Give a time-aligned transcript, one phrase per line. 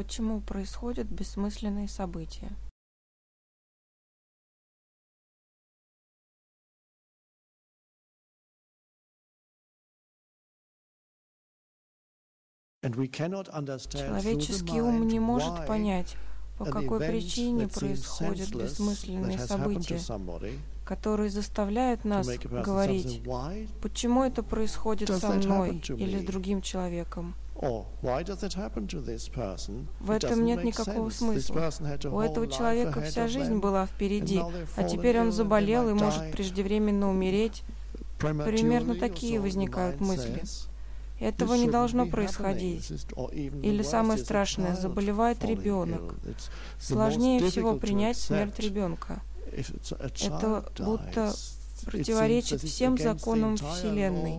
[0.00, 2.48] почему происходят бессмысленные события.
[12.80, 16.16] Человеческий ум не может понять,
[16.56, 20.00] по какой причине происходят бессмысленные события,
[20.86, 23.22] которые заставляют нас говорить,
[23.82, 27.34] почему это происходит со мной или с другим человеком.
[30.00, 31.70] В этом нет никакого смысла.
[32.10, 34.40] У этого человека вся жизнь была впереди,
[34.76, 37.62] а теперь он заболел и может преждевременно умереть.
[38.18, 40.42] Примерно такие возникают мысли.
[41.18, 42.90] Этого не должно происходить.
[43.32, 46.14] Или самое страшное, заболевает ребенок.
[46.78, 49.22] Сложнее всего принять смерть ребенка.
[49.52, 51.34] Это будто
[51.84, 54.38] противоречит всем законам Вселенной.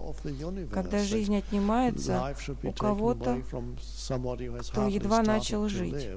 [0.71, 3.41] Когда жизнь отнимается у кого-то,
[4.69, 6.09] кто едва начал жить.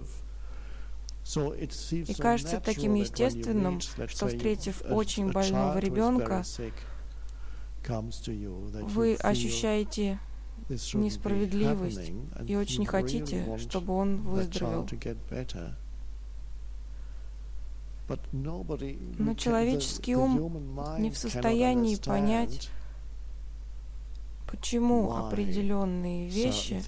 [1.91, 6.44] И кажется таким естественным, что, встретив очень больного ребенка,
[8.83, 10.19] вы ощущаете
[10.69, 12.12] несправедливость
[12.47, 14.86] и очень хотите, чтобы он выздоровел.
[18.33, 22.70] Но человеческий ум не в состоянии понять,
[24.47, 26.82] почему определенные вещи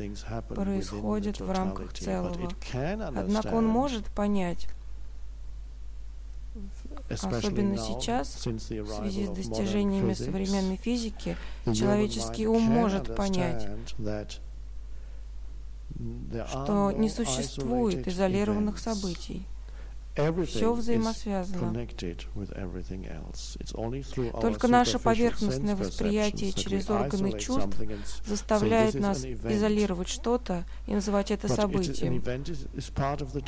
[0.49, 2.51] происходят в рамках целого.
[2.73, 4.69] Однако он может понять,
[7.09, 13.69] особенно сейчас, в связи с достижениями современной физики, человеческий ум может понять,
[16.49, 19.47] что не существует изолированных событий.
[20.47, 21.87] Все взаимосвязано.
[24.41, 27.77] Только наше поверхностное восприятие через органы чувств
[28.25, 32.23] заставляет нас изолировать что-то и называть это событием.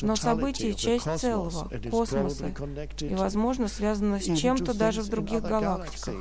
[0.03, 2.53] Но событие— часть целого, космоса,
[3.01, 6.15] и, возможно, связано с чем-то даже в других галактиках.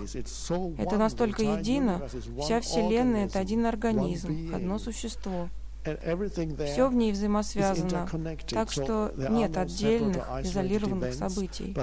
[0.77, 2.07] Это настолько едино,
[2.41, 5.49] вся Вселенная— это один организм, одно существо.
[5.83, 8.07] Все в ней взаимосвязано,
[8.49, 11.73] так что нет отдельных, изолированных событий.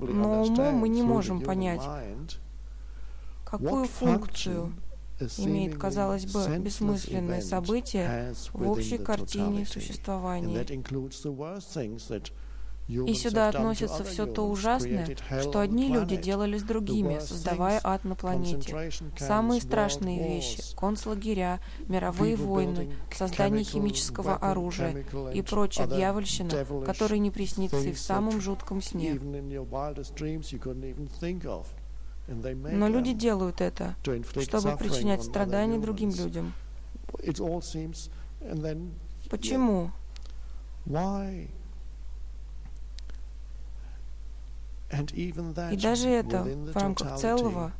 [0.00, 1.82] Но умом мы не можем понять,
[3.44, 4.72] какую функцию
[5.38, 10.64] имеет, казалось бы, бессмысленное событие в общей картине существования.
[12.88, 18.14] И сюда относится все то ужасное, что одни люди делали с другими, создавая ад на
[18.14, 18.92] планете.
[19.18, 25.04] Самые страшные вещи— концлагеря, мировые войны, создание химического оружия
[25.34, 29.18] и прочая дьявольщина, которая не приснится и в самом жутком сне.
[32.28, 33.96] Но люди делают это,
[34.40, 36.52] чтобы причинять страдания другим людям.
[39.28, 39.90] Почему?
[44.90, 47.72] И даже это в рамках целого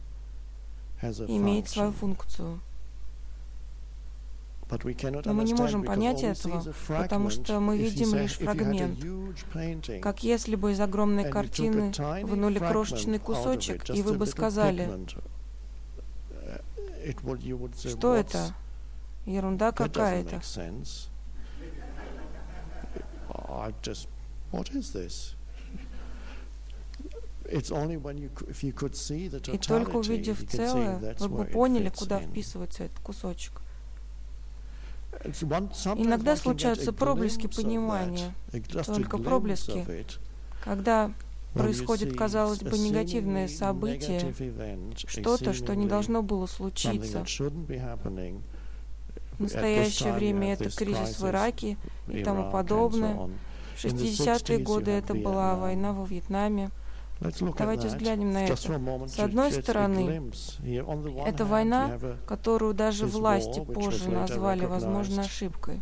[1.28, 2.60] имеет свою функцию.
[4.68, 8.98] Но мы не можем понять этого, потому что мы видим лишь фрагмент,
[10.02, 11.92] как если бы из огромной картины
[12.24, 14.90] вынули крошечный кусочек, и вы бы сказали,
[17.88, 18.54] что это?
[19.24, 20.40] Ерунда какая-то.
[27.48, 27.60] И
[29.58, 33.60] только увидев целое, вы бы поняли, куда вписывается этот кусочек.
[35.24, 38.34] Иногда случаются проблески понимания,
[38.84, 39.86] только проблески,
[40.62, 41.12] когда
[41.54, 44.34] происходит, казалось бы, негативное событие,
[44.96, 47.24] что-то, что не должно было случиться.
[49.38, 51.76] В настоящее время это кризис в Ираке
[52.08, 53.28] и тому подобное.
[53.76, 56.70] В 60-е годы это была война во Вьетнаме.
[57.20, 58.56] Давайте взглянем на это.
[59.08, 60.30] С одной стороны,
[61.26, 65.80] это война, которую даже власти позже назвали, возможно, ошибкой.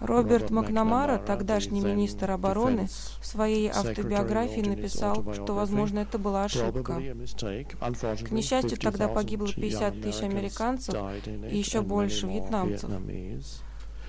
[0.00, 2.88] Роберт Макнамара, тогдашний министр обороны,
[3.20, 6.94] в своей автобиографии написал, что, возможно, это была ошибка.
[6.94, 10.94] К несчастью, тогда погибло 50 тысяч американцев
[11.26, 12.90] и еще больше вьетнамцев.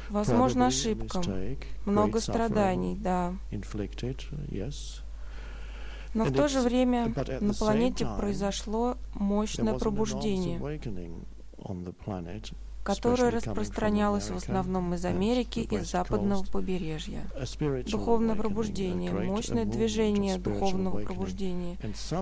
[0.09, 1.21] Возможно, ошибка.
[1.85, 3.33] Много страданий, да.
[6.13, 10.59] Но в то же время на планете произошло мощное пробуждение.
[12.85, 17.25] Которое распространялось в основном из Америки и западного побережья.
[17.89, 21.77] Духовное пробуждение, мощное движение духовного пробуждения.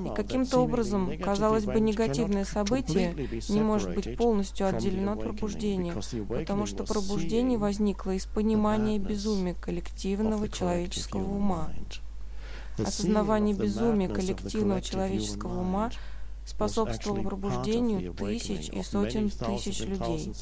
[0.06, 3.14] И каким-то образом, казалось бы, негативное событие
[3.50, 5.96] не может быть полностью отделено от пробуждения,
[6.30, 11.72] потому что пробуждение возникло из понимания безумия коллективного человеческого ума.
[12.78, 15.92] Осознавание безумия коллективного человеческого ума
[16.46, 20.34] способствовало пробуждению тысяч и сотен тысяч людей.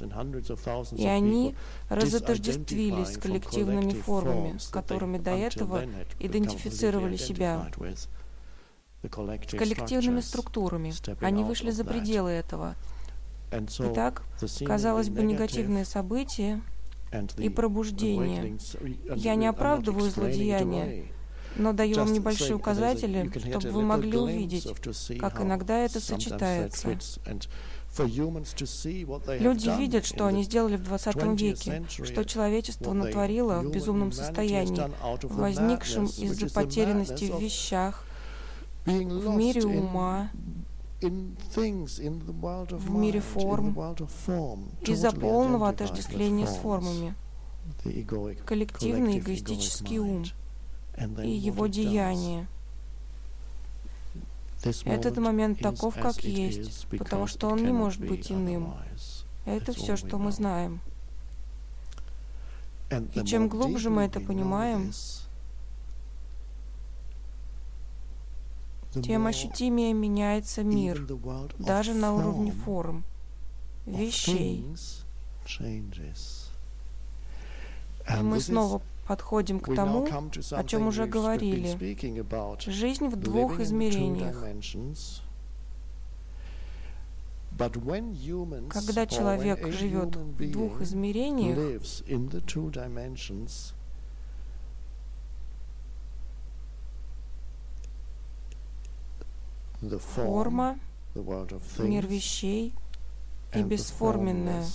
[0.97, 1.55] И они
[1.89, 5.83] разотождествились с коллективными формами, с которыми до этого
[6.19, 7.71] идентифицировали себя,
[9.03, 10.93] с коллективными структурами.
[11.21, 12.75] Они вышли за пределы этого.
[13.51, 14.23] Итак,
[14.65, 16.61] казалось бы, негативные события
[17.37, 18.57] и пробуждение.
[19.15, 21.05] Я не оправдываю злодеяния,
[21.55, 24.67] но даю вам небольшие указатели, чтобы вы могли увидеть,
[25.19, 26.97] как иногда это сочетается.
[27.97, 34.91] Люди видят, что они сделали в 20 веке, что человечество натворило в безумном состоянии,
[35.23, 38.05] возникшем из-за потерянности в вещах,
[38.85, 40.31] в мире ума,
[41.01, 43.77] в мире форм,
[44.81, 47.15] из-за полного отождествления с формами.
[48.45, 50.23] Коллективный эгоистический ум—
[50.97, 52.47] и его деяния.
[54.85, 58.73] Этот момент таков, как есть, потому что он не может быть иным.
[59.45, 60.81] Это все, что мы знаем.
[63.13, 64.91] И чем глубже мы это понимаем,
[68.93, 71.07] тем ощутимее меняется мир,
[71.57, 73.03] даже на уровне форм,
[73.85, 74.65] вещей.
[78.09, 80.07] И мы снова подходим к тому,
[80.51, 81.77] о чем уже говорили.
[82.69, 84.35] Жизнь в двух измерениях.
[88.69, 91.83] Когда человек живет в двух измерениях,
[99.99, 100.79] форма,
[101.79, 102.73] мир вещей
[103.53, 104.65] и бесформенная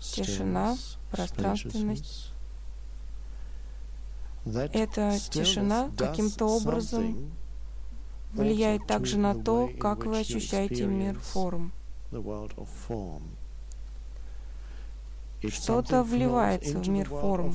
[0.00, 0.76] тишина,
[1.10, 2.33] пространственность,
[4.44, 7.32] эта тишина каким-то образом
[8.32, 11.72] влияет также на то, как вы ощущаете мир форм.
[15.46, 17.54] Что-то вливается в мир форм,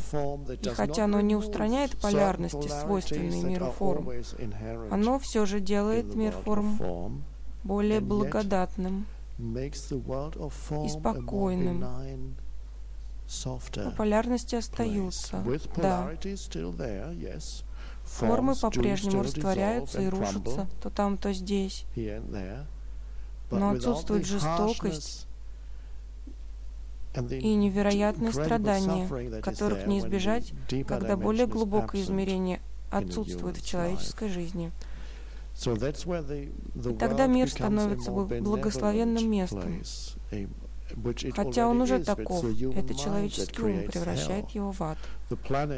[0.61, 4.09] и хотя оно не устраняет полярности, свойственные миру форм,
[4.91, 7.23] оно все же делает мир форм
[7.63, 9.05] более благодатным
[9.39, 11.85] и спокойным,
[13.97, 15.43] полярности остаются.
[15.77, 16.11] Да.
[18.03, 21.85] Формы по-прежнему растворяются и рушатся то там, то здесь.
[23.51, 25.27] Но отсутствует жестокость
[27.15, 30.53] и невероятные страдания, которых не избежать,
[30.87, 32.61] когда более глубокое измерение
[32.91, 34.71] отсутствует в человеческой жизни.
[35.65, 39.81] И тогда мир становится благословенным местом,
[41.33, 44.97] Хотя он уже таков, это человеческий ум превращает его в ад.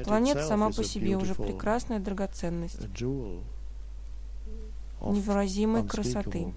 [0.05, 2.87] Планета сама по себе уже прекрасная драгоценность,
[5.01, 6.53] невыразимой красоты.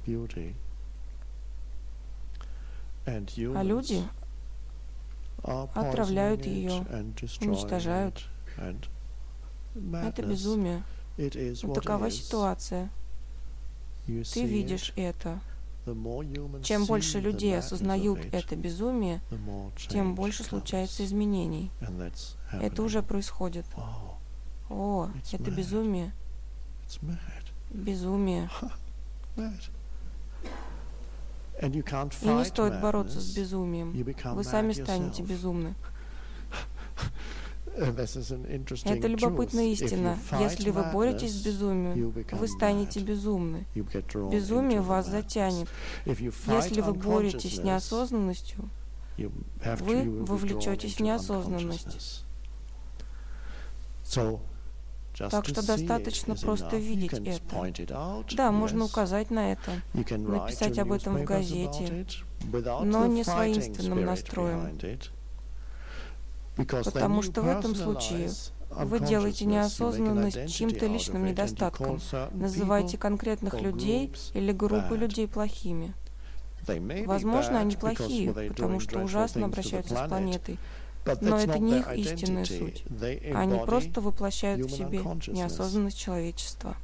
[3.06, 4.02] А люди
[5.42, 6.86] отравляют ее,
[7.40, 8.28] уничтожают.
[9.76, 10.82] Это безумие.
[11.62, 12.90] Но такова ситуация.
[14.06, 15.40] Ты видишь это.
[16.62, 19.20] Чем больше людей осознают это безумие,
[19.88, 21.70] тем больше случается изменений.
[22.52, 23.66] Это уже происходит.
[24.70, 26.12] О, это безумие.
[27.70, 28.50] Безумие.
[31.62, 33.92] И не стоит бороться с безумием.
[34.34, 35.74] Вы сами станете безумны.
[37.76, 40.18] Это любопытная истина.
[40.38, 43.66] Если вы боретесь с безумием, вы станете безумны.
[44.30, 45.68] Безумие вас затянет.
[46.06, 48.68] Если вы боретесь с неосознанностью,
[49.16, 52.24] вы вовлечетесь в неосознанность.
[55.16, 57.72] Так что достаточно просто видеть это.
[58.36, 62.06] Да, можно указать на это, написать об этом в газете,
[62.82, 64.78] но не с воинственным настроем.
[66.56, 68.30] Потому что в этом случае
[68.70, 72.00] вы делаете неосознанность чьим-то личным недостатком,
[72.32, 75.94] называете конкретных людей или группы людей плохими.
[77.06, 80.58] Возможно, они плохие, потому что ужасно обращаются с планетой,
[81.20, 82.84] но это не их истинная суть.
[83.34, 86.76] Они просто воплощают в себе неосознанность человечества.